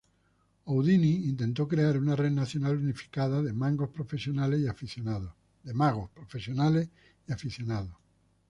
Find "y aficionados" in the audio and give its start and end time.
4.61-5.31